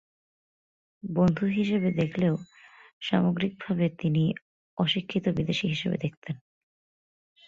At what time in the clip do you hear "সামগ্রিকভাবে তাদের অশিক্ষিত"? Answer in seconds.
3.01-5.25